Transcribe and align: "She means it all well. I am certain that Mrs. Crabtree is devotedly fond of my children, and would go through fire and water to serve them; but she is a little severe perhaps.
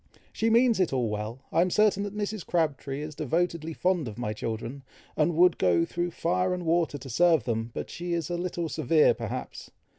"She 0.33 0.49
means 0.49 0.79
it 0.79 0.91
all 0.91 1.09
well. 1.09 1.41
I 1.51 1.61
am 1.61 1.69
certain 1.69 2.01
that 2.01 2.17
Mrs. 2.17 2.43
Crabtree 2.43 3.03
is 3.03 3.13
devotedly 3.13 3.71
fond 3.73 4.07
of 4.07 4.17
my 4.17 4.33
children, 4.33 4.81
and 5.15 5.35
would 5.35 5.59
go 5.59 5.85
through 5.85 6.09
fire 6.09 6.55
and 6.55 6.65
water 6.65 6.97
to 6.97 7.07
serve 7.07 7.43
them; 7.43 7.69
but 7.75 7.91
she 7.91 8.13
is 8.13 8.27
a 8.31 8.35
little 8.35 8.67
severe 8.67 9.13
perhaps. 9.13 9.69